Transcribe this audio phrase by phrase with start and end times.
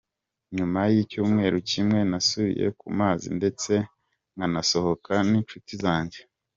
[0.57, 3.71] Nyuma y;icyumweru kimwe nasubiye ku mazi ndetse
[4.35, 6.19] nkanasohoka n’incuti zanjye.